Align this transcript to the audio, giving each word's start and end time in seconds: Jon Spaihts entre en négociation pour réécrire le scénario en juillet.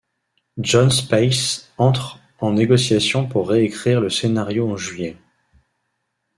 Jon 0.57 0.89
Spaihts 0.89 1.69
entre 1.77 2.17
en 2.39 2.53
négociation 2.53 3.27
pour 3.27 3.47
réécrire 3.49 4.01
le 4.01 4.09
scénario 4.09 4.67
en 4.71 4.75
juillet. 4.75 5.15